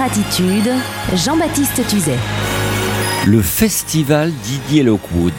Attitude, 0.00 0.70
Jean-Baptiste 1.14 1.86
Tuzet. 1.86 2.18
Le 3.26 3.40
festival 3.42 4.32
Didier 4.42 4.82
Lockwood. 4.82 5.32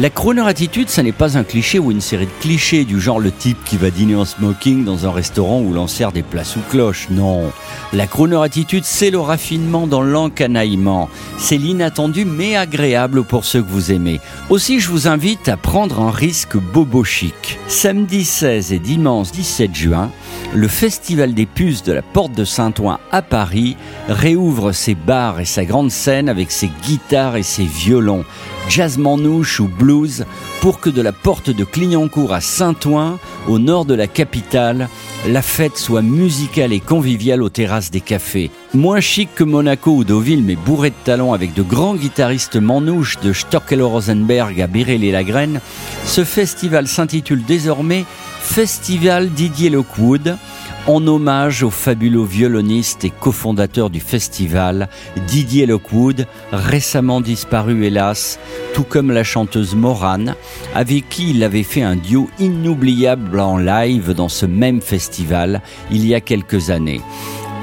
La 0.00 0.08
Croner 0.08 0.46
attitude, 0.46 0.88
ça 0.88 1.02
n'est 1.02 1.12
pas 1.12 1.36
un 1.36 1.44
cliché 1.44 1.78
ou 1.78 1.90
une 1.90 2.00
série 2.00 2.24
de 2.24 2.32
clichés 2.40 2.86
du 2.86 2.98
genre 2.98 3.20
le 3.20 3.30
type 3.30 3.62
qui 3.62 3.76
va 3.76 3.90
dîner 3.90 4.14
en 4.14 4.24
smoking 4.24 4.86
dans 4.86 5.06
un 5.06 5.12
restaurant 5.12 5.60
où 5.60 5.74
l'on 5.74 5.86
sert 5.86 6.12
des 6.12 6.22
plats 6.22 6.44
sous 6.44 6.62
cloche. 6.70 7.08
Non. 7.10 7.52
La 7.92 8.06
Croner 8.06 8.42
attitude, 8.42 8.84
c'est 8.86 9.10
le 9.10 9.20
raffinement 9.20 9.86
dans 9.86 10.00
l'encanaillement. 10.00 11.10
C'est 11.36 11.58
l'inattendu 11.58 12.24
mais 12.24 12.56
agréable 12.56 13.22
pour 13.22 13.44
ceux 13.44 13.60
que 13.60 13.68
vous 13.68 13.92
aimez. 13.92 14.18
Aussi, 14.48 14.80
je 14.80 14.88
vous 14.88 15.08
invite 15.08 15.50
à 15.50 15.58
prendre 15.58 16.00
un 16.00 16.10
risque 16.10 16.56
bobo 16.56 17.04
chic. 17.04 17.58
Samedi 17.68 18.24
16 18.24 18.72
et 18.72 18.78
dimanche 18.78 19.30
17 19.32 19.74
juin, 19.74 20.10
le 20.54 20.68
Festival 20.68 21.34
des 21.34 21.46
Puces 21.46 21.82
de 21.82 21.92
la 21.92 22.02
Porte 22.02 22.32
de 22.32 22.46
Saint-Ouen 22.46 22.98
à 23.10 23.20
Paris 23.20 23.76
réouvre 24.08 24.72
ses 24.72 24.94
bars 24.94 25.38
et 25.38 25.44
sa 25.44 25.66
grande 25.66 25.90
scène 25.90 26.30
avec 26.30 26.50
ses 26.50 26.70
guitares 26.82 27.36
et 27.36 27.42
ses 27.42 27.64
violons 27.64 28.24
jazz 28.68 28.98
ou 28.98 29.68
pour 30.60 30.80
que 30.80 30.90
de 30.90 31.02
la 31.02 31.12
porte 31.12 31.50
de 31.50 31.64
Clignancourt 31.64 32.32
à 32.32 32.40
Saint-Ouen, 32.40 33.18
au 33.46 33.58
nord 33.58 33.84
de 33.84 33.94
la 33.94 34.06
capitale, 34.06 34.88
la 35.28 35.42
fête 35.42 35.76
soit 35.76 36.02
musicale 36.02 36.72
et 36.72 36.80
conviviale 36.80 37.42
aux 37.42 37.48
terrasses 37.48 37.90
des 37.90 38.00
cafés. 38.00 38.50
Moins 38.72 39.00
chic 39.00 39.28
que 39.34 39.44
Monaco 39.44 39.90
ou 39.90 40.04
Deauville, 40.04 40.42
mais 40.42 40.56
bourré 40.56 40.90
de 40.90 41.04
talent 41.04 41.32
avec 41.32 41.52
de 41.54 41.62
grands 41.62 41.94
guitaristes 41.94 42.56
manouches 42.56 43.18
de 43.20 43.32
Stockel 43.32 43.82
Rosenberg 43.82 44.60
à 44.60 44.66
Birel-et-Lagraine, 44.66 45.60
ce 46.06 46.24
festival 46.24 46.88
s'intitule 46.88 47.44
désormais 47.44 48.04
Festival 48.40 49.30
Didier 49.30 49.70
Lockwood 49.70 50.36
en 50.86 51.06
hommage 51.06 51.62
au 51.62 51.70
fabuleux 51.70 52.24
violoniste 52.24 53.04
et 53.04 53.10
cofondateur 53.10 53.88
du 53.88 54.00
festival, 54.00 54.88
Didier 55.28 55.66
Lockwood, 55.66 56.26
récemment 56.50 57.20
disparu 57.20 57.84
hélas, 57.84 58.38
tout 58.74 58.82
comme 58.82 59.12
la 59.12 59.22
chanteuse 59.22 59.74
Morane, 59.74 60.34
avec 60.74 61.08
qui 61.08 61.30
il 61.30 61.44
avait 61.44 61.62
fait 61.62 61.82
un 61.82 61.96
duo 61.96 62.28
inoubliable 62.38 63.38
en 63.38 63.58
live 63.58 64.12
dans 64.12 64.28
ce 64.28 64.46
même 64.46 64.80
festival 64.80 65.62
il 65.90 66.04
y 66.06 66.14
a 66.14 66.20
quelques 66.20 66.70
années. 66.70 67.00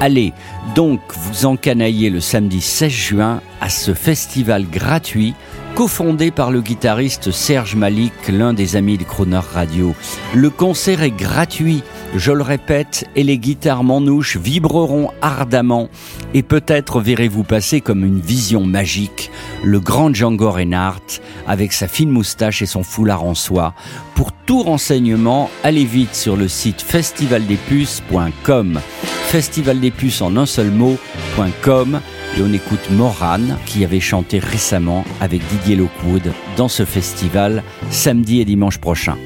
Allez, 0.00 0.32
donc 0.76 1.00
vous 1.16 1.44
encanaillez 1.44 2.10
le 2.10 2.20
samedi 2.20 2.60
16 2.60 2.90
juin 2.90 3.40
à 3.60 3.68
ce 3.68 3.94
festival 3.94 4.64
gratuit 4.70 5.34
cofondé 5.74 6.30
par 6.30 6.50
le 6.50 6.60
guitariste 6.60 7.30
Serge 7.30 7.76
Malik, 7.76 8.12
l'un 8.28 8.52
des 8.52 8.74
amis 8.74 8.98
de 8.98 9.04
Croner 9.04 9.40
Radio. 9.52 9.94
Le 10.34 10.50
concert 10.50 11.02
est 11.02 11.12
gratuit, 11.12 11.82
je 12.14 12.32
le 12.32 12.42
répète, 12.42 13.04
et 13.16 13.22
les 13.22 13.38
guitares 13.38 13.84
manouches 13.84 14.36
vibreront 14.36 15.10
ardemment, 15.22 15.88
et 16.34 16.42
peut-être 16.42 17.00
verrez-vous 17.00 17.44
passer 17.44 17.80
comme 17.80 18.04
une 18.04 18.20
vision 18.20 18.64
magique 18.64 19.30
le 19.62 19.80
grand 19.80 20.14
Django 20.14 20.50
Reinhardt 20.50 21.20
avec 21.46 21.72
sa 21.72 21.88
fine 21.88 22.10
moustache 22.10 22.62
et 22.62 22.66
son 22.66 22.82
foulard 22.82 23.24
en 23.24 23.34
soie. 23.34 23.74
Pour 24.14 24.32
tout 24.32 24.62
renseignement, 24.62 25.50
allez 25.64 25.84
vite 25.84 26.14
sur 26.14 26.36
le 26.36 26.48
site 26.48 26.80
festivaldespuces.com. 26.82 28.80
Festival 29.28 29.80
des 29.80 29.90
puces 29.90 30.22
en 30.22 30.36
un 30.36 30.46
seul 30.46 30.70
mot.com 30.70 32.00
et 32.36 32.42
on 32.42 32.52
écoute 32.52 32.90
Morane 32.90 33.58
qui 33.66 33.84
avait 33.84 34.00
chanté 34.00 34.38
récemment 34.38 35.04
avec 35.20 35.42
Didier 35.48 35.76
Lockwood 35.76 36.32
dans 36.56 36.68
ce 36.68 36.84
festival 36.84 37.62
samedi 37.90 38.40
et 38.40 38.44
dimanche 38.44 38.78
prochain. 38.78 39.16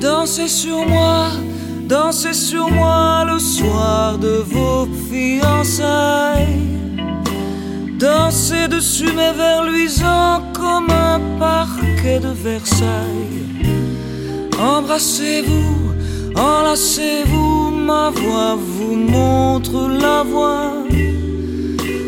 Dansez 0.00 0.48
sur 0.48 0.86
moi, 0.86 1.28
dansez 1.92 2.32
sur 2.32 2.70
moi 2.70 3.24
le 3.30 3.38
soir 3.38 4.16
de 4.16 4.34
vos 4.52 4.88
fiançailles. 5.08 6.78
Dansez 7.98 8.66
dessus 8.68 9.12
mes 9.18 9.32
vers 9.40 9.62
luisants 9.64 10.42
comme 10.54 10.90
un 10.90 11.20
parquet 11.38 12.18
de 12.26 12.32
Versailles. 12.48 13.44
Embrassez-vous, 14.58 15.76
enlacez-vous, 16.34 17.70
ma 17.90 18.08
voix 18.10 18.56
vous 18.56 18.96
montre 19.16 19.76
la 20.04 20.22
voie 20.22 20.72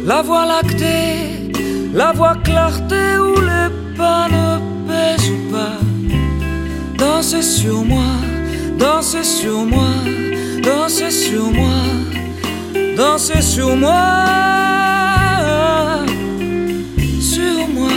la 0.06 0.20
voie 0.20 0.44
lactée, 0.44 1.50
la 1.94 2.12
voie 2.12 2.36
clarté 2.44 3.02
où 3.26 3.34
les 3.50 3.70
pas 3.96 4.26
ne 4.36 4.48
pèsent 4.88 5.42
pas. 5.50 5.78
Dansez 6.98 7.42
sur 7.42 7.82
moi, 7.84 8.12
dansez 8.78 9.24
sur 9.24 9.64
moi, 9.64 9.94
dansez 10.62 11.10
sur 11.10 11.50
moi, 11.50 11.80
dansez 12.96 13.42
sur 13.42 13.76
moi, 13.76 14.02
sur 17.20 17.68
moi. 17.68 17.90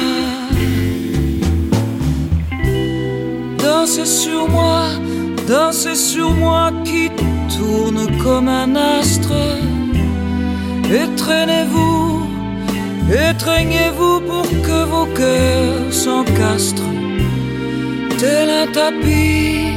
Dansez 3.58 4.06
sur 4.06 4.50
moi, 4.50 4.84
dansez 5.48 5.96
sur 5.96 6.32
moi 6.32 6.72
qui 6.84 7.10
tourne 7.58 8.08
comme 8.24 8.50
un 8.50 8.76
astre. 8.76 9.34
Étreignez-vous, 10.92 12.22
étreignez-vous 13.30 14.22
pour 14.22 14.48
que 14.66 14.84
vos 14.86 15.06
cœurs 15.08 15.94
s'encastrent. 15.94 16.92
Tel 18.20 18.50
un 18.50 18.68
tapis, 18.72 19.77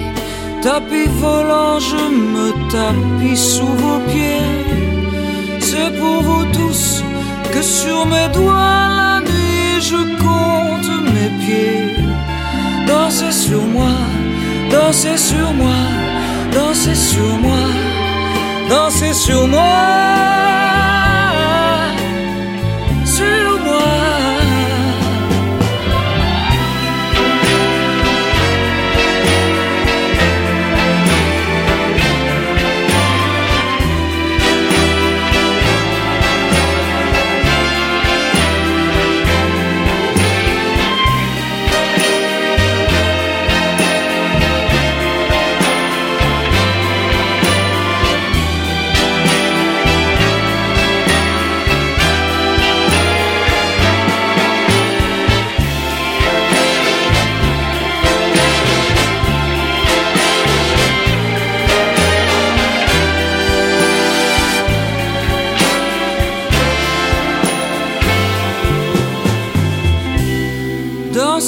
tapis 0.63 1.09
volant, 1.21 1.79
je 1.81 2.03
me 2.35 2.49
tapis 2.71 3.37
sous 3.37 3.75
vos 3.83 4.01
pieds. 4.11 4.51
C'est 5.61 5.91
pour 5.99 6.23
vous 6.23 6.45
tous 6.53 7.03
que 7.53 7.63
sur 7.63 8.07
mes 8.07 8.29
doigts 8.35 8.89
la 9.01 9.21
nuit 9.21 9.81
je 9.81 10.01
compte 10.25 10.91
mes 11.15 11.31
pieds. 11.43 12.05
Dansez 12.87 13.33
sur 13.33 13.63
moi, 13.63 13.97
dansez 14.71 15.17
sur 15.17 15.53
moi, 15.53 15.81
dansez 16.53 16.95
sur 16.95 17.33
moi, 17.45 17.65
dansez 18.69 19.15
sur 19.15 19.47
moi. 19.47 20.10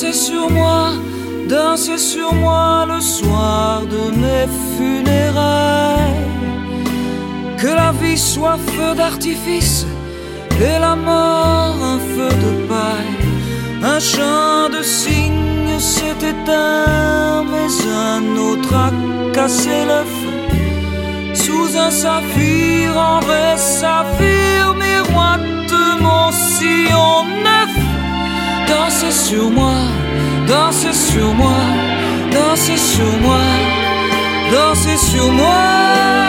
Dansez 0.02 0.18
sur 0.18 0.50
moi, 0.50 0.94
dansez 1.48 1.96
sur 1.96 2.34
moi 2.34 2.86
le 2.88 3.00
soir 3.00 3.82
de 3.82 4.10
mes 4.22 4.48
funérailles. 4.76 6.26
Que 7.56 7.68
la 7.68 7.92
vie 7.92 8.18
soit 8.18 8.58
feu 8.74 8.96
d'artifice 8.96 9.86
et 10.60 10.80
la 10.80 10.96
mort 10.96 11.76
un 11.94 12.00
feu 12.14 12.30
de 12.44 12.66
paille. 12.66 13.20
Un 13.84 14.00
chant 14.00 14.68
de 14.76 14.82
cygne 14.82 15.78
s'est 15.78 16.26
éteint, 16.32 17.44
mais 17.44 17.70
un 18.10 18.24
autre 18.48 18.74
a 18.74 18.90
cassé 19.32 19.84
le 19.92 20.02
feu. 20.18 20.36
Sous 21.32 21.78
un 21.78 21.92
saphir, 21.92 22.98
en 22.98 23.20
vrai 23.20 23.56
saphir, 23.56 24.41
Dansez 28.72 29.12
sur 29.12 29.50
moi, 29.50 29.74
dansez 30.48 30.94
sur 30.94 31.34
moi, 31.34 31.60
dansez 32.32 32.78
sur 32.78 33.12
moi, 33.20 33.44
dansez 34.50 34.96
sur 34.96 35.30
moi. 35.30 36.21